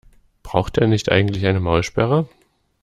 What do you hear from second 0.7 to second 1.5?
der nicht eigentlich